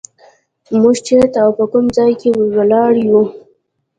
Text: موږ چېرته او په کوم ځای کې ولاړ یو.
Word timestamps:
موږ 0.81 0.95
چېرته 1.07 1.37
او 1.45 1.51
په 1.57 1.65
کوم 1.71 1.85
ځای 1.97 2.11
کې 2.21 2.29
ولاړ 2.57 2.91
یو. 3.09 3.21